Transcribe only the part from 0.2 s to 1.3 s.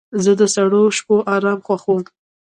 زه د سړو شپو